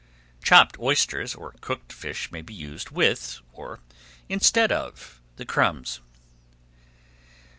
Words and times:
Chopped 0.43 0.79
oysters 0.79 1.35
or 1.35 1.53
cooked 1.61 1.93
fish 1.93 2.31
may 2.31 2.41
be 2.41 2.55
used 2.55 2.89
with, 2.89 3.39
or 3.53 3.81
instead 4.29 4.71
of, 4.71 5.21
the 5.35 5.45
crumbs. 5.45 5.99